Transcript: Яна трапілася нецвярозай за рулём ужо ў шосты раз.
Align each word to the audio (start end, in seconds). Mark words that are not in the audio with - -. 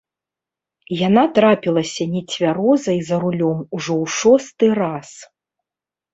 Яна 1.07 1.25
трапілася 1.35 2.07
нецвярозай 2.13 2.97
за 3.11 3.21
рулём 3.25 3.59
ужо 3.75 3.93
ў 4.03 4.05
шосты 4.17 4.67
раз. 4.83 5.09